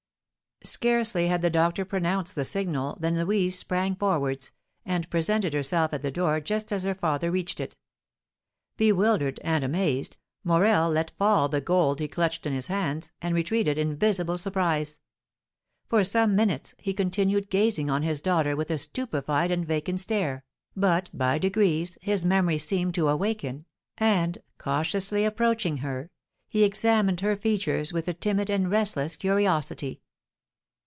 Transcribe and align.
Scarcely 0.63 1.25
had 1.25 1.41
the 1.41 1.49
doctor 1.49 1.83
pronounced 1.85 2.35
the 2.35 2.45
signal 2.45 2.95
than 2.99 3.19
Louise 3.19 3.57
sprang 3.57 3.95
forwards, 3.95 4.51
and 4.85 5.09
presented 5.09 5.55
herself 5.55 5.91
at 5.91 6.03
the 6.03 6.11
door 6.11 6.39
just 6.39 6.71
as 6.71 6.83
her 6.83 6.93
father 6.93 7.31
reached 7.31 7.59
it. 7.59 7.75
Bewildered 8.77 9.39
and 9.43 9.63
amazed, 9.63 10.17
Morel 10.43 10.91
let 10.91 11.17
fall 11.17 11.49
the 11.49 11.61
gold 11.61 11.99
he 11.99 12.07
clutched 12.07 12.45
in 12.45 12.53
his 12.53 12.67
hands, 12.67 13.11
and 13.23 13.33
retreated 13.33 13.79
in 13.79 13.95
visible 13.95 14.37
surprise. 14.37 14.99
For 15.89 16.03
some 16.03 16.35
minutes 16.35 16.75
he 16.77 16.93
continued 16.93 17.49
gazing 17.49 17.89
on 17.89 18.03
his 18.03 18.21
daughter 18.21 18.55
with 18.55 18.69
a 18.69 18.77
stupefied 18.77 19.49
and 19.49 19.65
vacant 19.65 19.99
stare, 19.99 20.43
but 20.75 21.09
by 21.11 21.39
degrees 21.39 21.97
his 22.03 22.23
memory 22.23 22.59
seemed 22.59 22.93
to 22.95 23.07
awaken, 23.09 23.65
and, 23.97 24.37
cautiously 24.59 25.25
approaching 25.25 25.77
her, 25.77 26.11
he 26.47 26.63
examined 26.63 27.21
her 27.21 27.35
features 27.35 27.91
with 27.91 28.07
a 28.07 28.13
timid 28.13 28.51
and 28.51 28.69
restless 28.69 29.15
curiosity. 29.15 30.01